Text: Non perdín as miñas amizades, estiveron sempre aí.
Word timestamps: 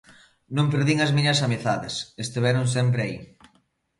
Non 0.55 0.71
perdín 0.73 0.99
as 1.05 1.13
miñas 1.17 1.43
amizades, 1.47 1.93
estiveron 2.25 2.65
sempre 2.75 2.99
aí. 3.05 3.17